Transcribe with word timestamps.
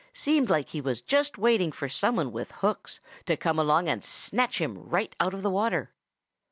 Seemed 0.13 0.49
like 0.49 0.69
he 0.69 0.81
was 0.81 0.99
just 1.03 1.37
waiting 1.37 1.71
for 1.71 1.87
some 1.87 2.15
one 2.15 2.31
with 2.31 2.49
hooks 2.53 2.99
to 3.27 3.37
come 3.37 3.59
along 3.59 3.87
and 3.87 4.03
snatch 4.03 4.59
him 4.59 4.75
right 4.89 5.15
out 5.19 5.35
of 5.35 5.43
the 5.43 5.51
water.' 5.51 5.91